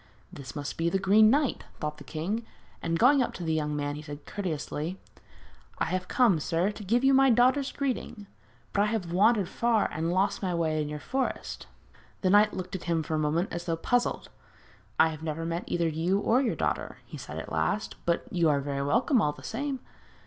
[0.33, 2.43] 'This must be the Green Knight,' thought the king;
[2.81, 4.97] and going up to the young man he said courteously:
[5.77, 8.25] 'I have come, sir, to give you my daughter's greeting.
[8.73, 11.67] But I have wandered far, and lost my way in your forest.'
[12.21, 14.29] The knight looked at him for a moment as though puzzled.
[14.99, 18.49] 'I have never met either you or your daughter,' he said at last; 'but you
[18.49, 19.81] are very welcome all the same.'